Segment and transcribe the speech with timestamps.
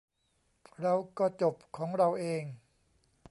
[0.81, 2.43] เราก็จบของเราเอง